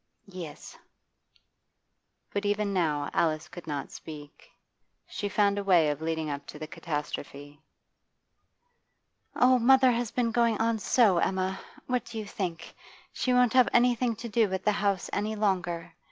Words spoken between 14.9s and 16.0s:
any longer.